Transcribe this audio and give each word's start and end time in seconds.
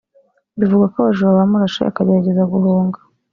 Bivugwa 0.59 0.85
ko 0.91 0.97
abajura 0.99 1.37
bamurashe 1.37 1.81
akagerageza 1.85 2.43
guhunga 2.53 2.99